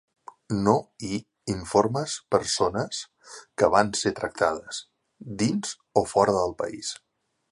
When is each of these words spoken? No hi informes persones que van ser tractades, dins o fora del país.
No 0.67 0.71
hi 1.07 1.17
informes 1.55 2.15
persones 2.37 3.03
que 3.63 3.69
van 3.77 3.93
ser 4.01 4.15
tractades, 4.23 4.81
dins 5.45 5.77
o 6.03 6.07
fora 6.15 6.37
del 6.41 6.57
país. 6.65 6.95